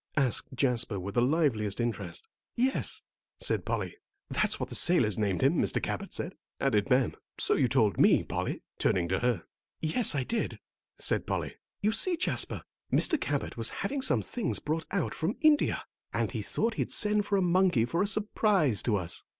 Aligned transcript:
asked 0.17 0.47
Jasper, 0.55 0.99
with 0.99 1.13
the 1.13 1.21
liveliest 1.21 1.79
interest. 1.79 2.27
"Yes," 2.55 3.03
said 3.37 3.65
Polly. 3.65 3.97
"That's 4.31 4.59
what 4.59 4.69
the 4.69 4.73
sailors 4.73 5.15
named 5.15 5.43
him, 5.43 5.57
Mr. 5.61 5.79
Cabot 5.79 6.11
said," 6.11 6.33
added 6.59 6.89
Ben, 6.89 7.13
"so 7.37 7.53
you 7.53 7.67
told 7.67 7.99
me, 7.99 8.23
Polly," 8.23 8.63
turning 8.79 9.07
to 9.09 9.19
her. 9.19 9.43
"Yes, 9.79 10.15
I 10.15 10.23
did," 10.23 10.59
said 10.97 11.27
Polly. 11.27 11.57
"You 11.81 11.91
see, 11.91 12.17
Jasper, 12.17 12.63
Mr. 12.91 13.21
Cabot 13.21 13.57
was 13.57 13.69
having 13.85 14.01
some 14.01 14.23
things 14.23 14.57
brought 14.57 14.87
out 14.89 15.13
from 15.13 15.37
India, 15.39 15.83
and 16.11 16.31
he 16.31 16.41
thought 16.41 16.73
he'd 16.73 16.91
send 16.91 17.27
for 17.27 17.37
a 17.37 17.41
monkey 17.43 17.85
for 17.85 18.01
a 18.01 18.07
surprise 18.07 18.81
to 18.81 18.95
us. 18.95 19.23